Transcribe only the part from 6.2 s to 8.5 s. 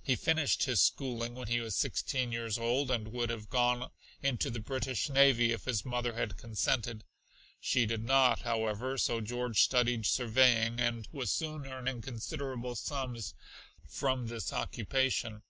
consented. She did not,